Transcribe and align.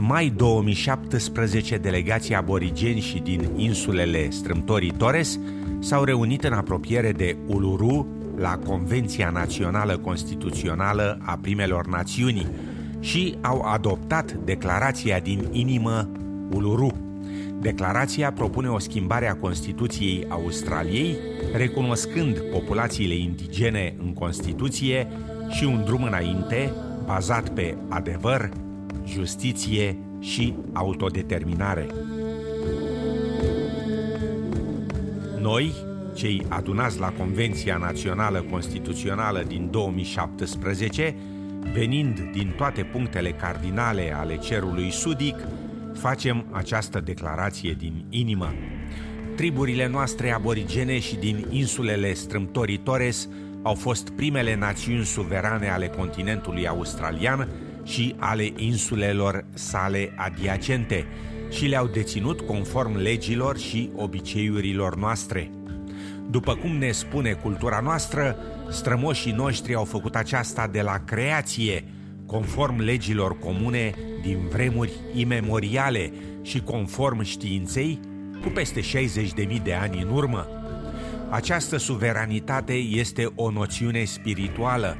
mai 0.00 0.32
2017, 0.36 1.76
delegații 1.76 2.34
aborigeni 2.34 3.00
și 3.00 3.18
din 3.18 3.50
insulele 3.56 4.30
Strâmtorii 4.30 4.92
Torres 4.92 5.38
s-au 5.78 6.04
reunit 6.04 6.44
în 6.44 6.52
apropiere 6.52 7.12
de 7.12 7.36
Uluru 7.46 8.06
la 8.36 8.58
Convenția 8.58 9.30
Națională 9.30 9.98
Constituțională 9.98 11.18
a 11.22 11.38
Primelor 11.42 11.86
Națiuni 11.86 12.46
și 13.00 13.36
au 13.40 13.60
adoptat 13.60 14.32
declarația 14.32 15.18
din 15.18 15.48
inimă 15.52 16.08
Uluru. 16.52 16.92
Declarația 17.60 18.32
propune 18.32 18.68
o 18.68 18.78
schimbare 18.78 19.28
a 19.28 19.34
Constituției 19.36 20.24
Australiei, 20.28 21.16
recunoscând 21.54 22.38
populațiile 22.40 23.14
indigene 23.14 23.94
în 23.98 24.12
Constituție 24.12 25.06
și 25.50 25.64
un 25.64 25.82
drum 25.84 26.02
înainte, 26.02 26.72
bazat 27.06 27.48
pe 27.48 27.76
adevăr, 27.88 28.50
justiție 29.06 29.98
și 30.20 30.54
autodeterminare. 30.72 31.86
Noi, 35.40 35.72
cei 36.14 36.46
adunați 36.48 36.98
la 36.98 37.08
Convenția 37.08 37.76
Națională 37.76 38.44
Constituțională 38.50 39.42
din 39.46 39.68
2017, 39.70 41.14
venind 41.72 42.20
din 42.32 42.54
toate 42.56 42.82
punctele 42.82 43.30
cardinale 43.30 44.14
ale 44.14 44.36
cerului 44.36 44.90
sudic, 44.90 45.34
facem 45.94 46.44
această 46.50 47.00
declarație 47.00 47.72
din 47.78 48.04
inimă. 48.10 48.54
Triburile 49.36 49.88
noastre 49.88 50.32
aborigene 50.32 50.98
și 50.98 51.16
din 51.16 51.46
insulele 51.50 52.12
strâmtorii 52.12 52.78
Torres 52.78 53.28
au 53.62 53.74
fost 53.74 54.10
primele 54.10 54.56
națiuni 54.56 55.04
suverane 55.04 55.68
ale 55.68 55.86
continentului 55.88 56.68
australian 56.68 57.48
și 57.86 58.14
ale 58.18 58.52
insulelor 58.56 59.44
sale 59.54 60.12
adiacente 60.16 61.06
și 61.50 61.66
le-au 61.66 61.86
deținut 61.86 62.40
conform 62.40 62.96
legilor 62.96 63.58
și 63.58 63.90
obiceiurilor 63.96 64.96
noastre. 64.96 65.50
După 66.30 66.54
cum 66.54 66.70
ne 66.70 66.90
spune 66.90 67.32
cultura 67.32 67.80
noastră, 67.80 68.36
strămoșii 68.70 69.32
noștri 69.32 69.74
au 69.74 69.84
făcut 69.84 70.14
aceasta 70.14 70.66
de 70.66 70.80
la 70.80 70.98
creație, 71.04 71.84
conform 72.26 72.80
legilor 72.80 73.38
comune 73.38 73.94
din 74.22 74.38
vremuri 74.48 74.92
imemoriale 75.14 76.12
și 76.42 76.60
conform 76.60 77.22
științei, 77.22 78.00
cu 78.42 78.48
peste 78.48 78.80
60.000 78.80 79.62
de 79.62 79.72
ani 79.72 80.02
în 80.02 80.08
urmă. 80.08 80.48
Această 81.30 81.76
suveranitate 81.76 82.72
este 82.72 83.32
o 83.34 83.50
noțiune 83.50 84.04
spirituală. 84.04 84.96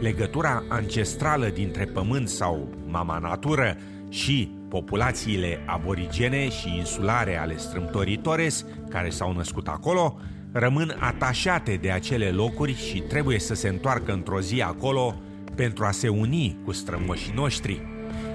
Legătura 0.00 0.64
ancestrală 0.68 1.46
dintre 1.46 1.84
pământ 1.84 2.28
sau 2.28 2.68
mama 2.86 3.18
natură 3.18 3.76
și 4.08 4.50
populațiile 4.68 5.62
aborigene 5.66 6.48
și 6.48 6.76
insulare 6.76 7.38
ale 7.38 7.56
strâmtorii 7.56 8.18
Torres, 8.18 8.64
care 8.88 9.10
s-au 9.10 9.32
născut 9.32 9.68
acolo, 9.68 10.18
rămân 10.52 10.96
atașate 10.98 11.78
de 11.80 11.90
acele 11.90 12.30
locuri 12.30 12.74
și 12.74 13.00
trebuie 13.00 13.38
să 13.38 13.54
se 13.54 13.68
întoarcă 13.68 14.12
într-o 14.12 14.40
zi 14.40 14.62
acolo 14.62 15.14
pentru 15.54 15.84
a 15.84 15.90
se 15.90 16.08
uni 16.08 16.58
cu 16.64 16.72
strămoșii 16.72 17.32
noștri. 17.34 17.80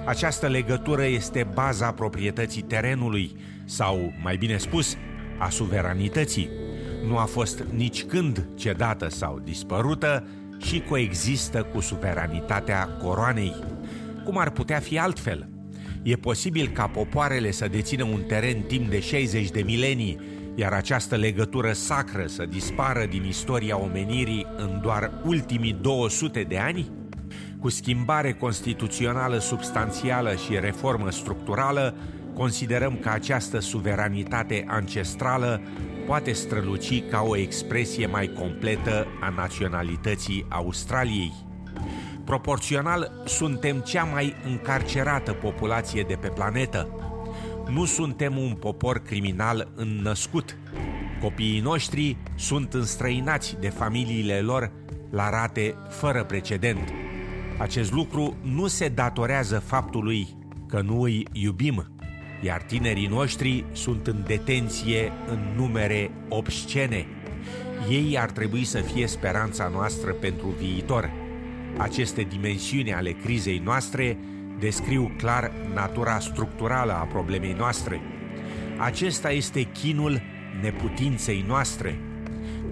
Această 0.05 0.47
legătură 0.47 1.05
este 1.05 1.47
baza 1.53 1.91
proprietății 1.91 2.61
terenului 2.61 3.35
sau, 3.65 4.13
mai 4.23 4.37
bine 4.37 4.57
spus, 4.57 4.95
a 5.37 5.49
suveranității. 5.49 6.49
Nu 7.07 7.17
a 7.17 7.23
fost 7.23 7.63
nici 7.75 8.03
când 8.03 8.47
cedată 8.55 9.09
sau 9.09 9.39
dispărută 9.43 10.27
și 10.65 10.79
coexistă 10.79 11.63
cu 11.63 11.79
suveranitatea 11.79 12.87
coroanei. 12.87 13.55
Cum 14.23 14.37
ar 14.37 14.49
putea 14.49 14.79
fi 14.79 14.99
altfel? 14.99 15.49
E 16.03 16.15
posibil 16.15 16.67
ca 16.67 16.87
popoarele 16.87 17.51
să 17.51 17.67
dețină 17.67 18.03
un 18.03 18.21
teren 18.27 18.61
timp 18.61 18.89
de 18.89 18.99
60 18.99 19.49
de 19.49 19.61
milenii, 19.61 20.19
iar 20.55 20.73
această 20.73 21.15
legătură 21.15 21.71
sacră 21.71 22.25
să 22.27 22.45
dispară 22.45 23.05
din 23.09 23.23
istoria 23.23 23.79
omenirii 23.79 24.45
în 24.57 24.79
doar 24.81 25.11
ultimii 25.25 25.77
200 25.81 26.41
de 26.41 26.57
ani? 26.57 26.91
Cu 27.59 27.69
schimbare 27.69 28.33
constituțională 28.33 29.37
substanțială 29.37 30.35
și 30.35 30.59
reformă 30.59 31.11
structurală, 31.11 31.95
considerăm 32.33 32.97
că 33.01 33.09
această 33.09 33.59
suveranitate 33.59 34.63
ancestrală 34.67 35.61
poate 36.05 36.31
străluci 36.31 37.03
ca 37.09 37.21
o 37.21 37.37
expresie 37.37 38.05
mai 38.05 38.31
completă 38.39 39.07
a 39.21 39.29
naționalității 39.29 40.45
Australiei. 40.49 41.33
Proporțional, 42.23 43.11
suntem 43.25 43.79
cea 43.79 44.03
mai 44.03 44.35
încarcerată 44.45 45.33
populație 45.33 46.03
de 46.07 46.15
pe 46.15 46.27
planetă. 46.27 46.89
Nu 47.69 47.85
suntem 47.85 48.37
un 48.37 48.53
popor 48.53 48.99
criminal 48.99 49.71
înnăscut. 49.75 50.57
Copiii 51.21 51.59
noștri 51.59 52.17
sunt 52.35 52.73
înstrăinați 52.73 53.57
de 53.59 53.69
familiile 53.69 54.39
lor 54.39 54.71
la 55.09 55.29
rate 55.29 55.75
fără 55.89 56.23
precedent. 56.23 56.89
Acest 57.57 57.91
lucru 57.91 58.35
nu 58.41 58.67
se 58.67 58.87
datorează 58.87 59.59
faptului 59.59 60.27
că 60.67 60.81
nu 60.81 61.01
îi 61.01 61.27
iubim, 61.31 61.94
iar 62.45 62.61
tinerii 62.61 63.07
noștri 63.07 63.65
sunt 63.71 64.07
în 64.07 64.23
detenție 64.27 65.11
în 65.27 65.39
numere 65.55 66.11
obscene. 66.29 67.05
Ei 67.89 68.17
ar 68.19 68.31
trebui 68.31 68.63
să 68.63 68.77
fie 68.77 69.07
speranța 69.07 69.67
noastră 69.67 70.11
pentru 70.11 70.47
viitor. 70.47 71.11
Aceste 71.77 72.21
dimensiuni 72.21 72.93
ale 72.93 73.11
crizei 73.11 73.61
noastre 73.63 74.17
descriu 74.59 75.11
clar 75.17 75.51
natura 75.73 76.19
structurală 76.19 76.93
a 76.93 77.05
problemei 77.05 77.53
noastre. 77.53 78.01
Acesta 78.77 79.31
este 79.31 79.61
chinul 79.61 80.21
neputinței 80.61 81.43
noastre. 81.47 81.99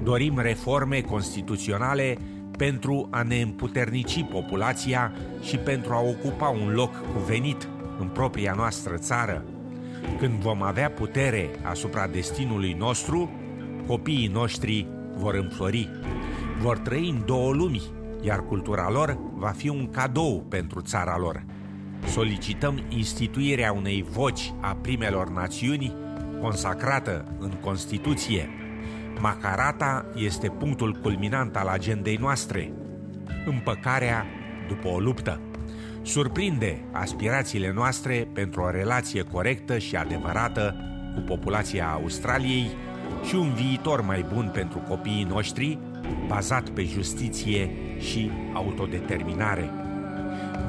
Dorim 0.03 0.39
reforme 0.39 1.01
constituționale 1.01 2.17
pentru 2.57 3.07
a 3.11 3.23
ne 3.23 3.41
împuternici 3.41 4.25
populația 4.31 5.13
și 5.41 5.57
pentru 5.57 5.93
a 5.93 6.01
ocupa 6.01 6.47
un 6.47 6.73
loc 6.73 7.13
cuvenit 7.13 7.69
în 7.99 8.07
propria 8.07 8.53
noastră 8.53 8.97
țară. 8.97 9.43
Când 10.17 10.33
vom 10.33 10.61
avea 10.61 10.91
putere 10.91 11.49
asupra 11.61 12.07
destinului 12.07 12.73
nostru, 12.73 13.31
copiii 13.87 14.27
noștri 14.27 14.87
vor 15.15 15.33
înflori. 15.33 15.89
Vor 16.61 16.77
trăi 16.77 17.09
în 17.09 17.25
două 17.25 17.53
lumi, 17.53 17.81
iar 18.21 18.45
cultura 18.45 18.89
lor 18.89 19.17
va 19.35 19.49
fi 19.49 19.69
un 19.69 19.89
cadou 19.89 20.45
pentru 20.49 20.81
țara 20.81 21.17
lor. 21.17 21.43
Solicităm 22.05 22.81
instituirea 22.89 23.71
unei 23.71 24.05
voci 24.09 24.53
a 24.59 24.77
primelor 24.81 25.29
națiuni 25.29 25.93
consacrată 26.41 27.25
în 27.39 27.51
Constituție. 27.51 28.49
Macarata 29.19 30.05
este 30.15 30.49
punctul 30.49 30.99
culminant 31.01 31.55
al 31.55 31.67
agendei 31.67 32.15
noastre. 32.15 32.73
Împăcarea 33.45 34.25
după 34.67 34.87
o 34.87 34.99
luptă 34.99 35.39
surprinde 36.03 36.83
aspirațiile 36.91 37.71
noastre 37.71 38.27
pentru 38.33 38.61
o 38.61 38.69
relație 38.69 39.21
corectă 39.21 39.77
și 39.77 39.95
adevărată 39.95 40.75
cu 41.13 41.21
populația 41.21 41.89
Australiei 41.91 42.71
și 43.23 43.35
un 43.35 43.53
viitor 43.53 44.01
mai 44.01 44.25
bun 44.33 44.49
pentru 44.53 44.79
copiii 44.79 45.23
noștri, 45.23 45.77
bazat 46.27 46.69
pe 46.69 46.83
justiție 46.83 47.71
și 47.99 48.31
autodeterminare. 48.53 49.69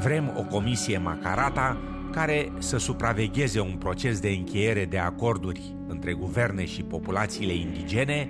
Vrem 0.02 0.34
o 0.36 0.42
comisie 0.42 0.98
Macarata 0.98 1.78
care 2.12 2.52
să 2.58 2.78
supravegheze 2.78 3.60
un 3.60 3.76
proces 3.78 4.20
de 4.20 4.28
încheiere 4.28 4.84
de 4.84 4.98
acorduri 4.98 5.74
între 5.88 6.12
guverne 6.12 6.64
și 6.64 6.82
populațiile 6.82 7.54
indigene 7.54 8.28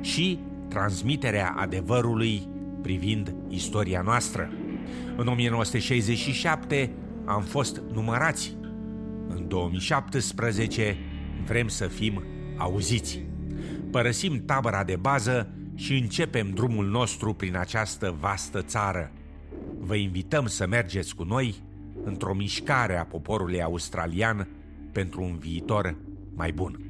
și 0.00 0.38
transmiterea 0.68 1.54
adevărului 1.58 2.48
privind 2.82 3.34
istoria 3.48 4.00
noastră. 4.00 4.50
În 5.16 5.26
1967 5.26 6.92
am 7.24 7.42
fost 7.42 7.82
numărați. 7.92 8.56
În 9.28 9.48
2017 9.48 10.96
vrem 11.46 11.68
să 11.68 11.86
fim 11.86 12.24
auziți. 12.56 13.24
Părăsim 13.90 14.44
tabăra 14.44 14.84
de 14.84 14.96
bază 14.96 15.54
și 15.74 15.96
începem 15.96 16.50
drumul 16.50 16.86
nostru 16.86 17.34
prin 17.34 17.56
această 17.56 18.16
vastă 18.20 18.62
țară. 18.62 19.12
Vă 19.78 19.94
invităm 19.94 20.46
să 20.46 20.66
mergeți 20.66 21.14
cu 21.14 21.22
noi 21.22 21.54
într-o 22.04 22.34
mișcare 22.34 22.96
a 22.96 23.04
poporului 23.04 23.62
australian 23.62 24.48
pentru 24.92 25.22
un 25.22 25.38
viitor 25.38 25.96
mai 26.34 26.52
bun. 26.52 26.89